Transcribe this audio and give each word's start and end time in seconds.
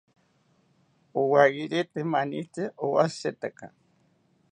Owayerite 1.19 1.99
manitzi 2.11 2.63
owashiretaka 2.85 3.65